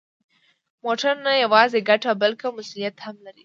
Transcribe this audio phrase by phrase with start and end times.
[0.85, 3.39] موټر نه یوازې ګټه، بلکه مسؤلیت هم لري.